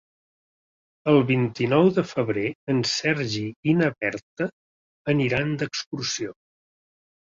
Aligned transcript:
El 1.11 1.19
vint-i-nou 1.31 1.89
de 1.97 2.03
febrer 2.13 2.45
en 2.75 2.81
Sergi 2.93 3.45
i 3.73 3.75
na 3.83 3.91
Berta 3.99 4.49
aniran 5.15 5.55
d'excursió. 5.61 6.35